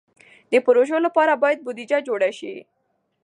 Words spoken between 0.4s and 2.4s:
د پروژو لپاره باید بودیجه جوړه